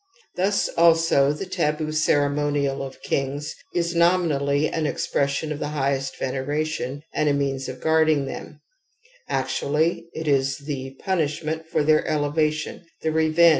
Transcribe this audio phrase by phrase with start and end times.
[0.35, 7.03] Thus also the taj^oocere^ monial of kings is nominally an expression of the highest veneration
[7.13, 8.61] and a means of guarding them;
[9.29, 12.83] actually itjs the jmiislunenLior thgir \\ elevatiQn^hgjexeng.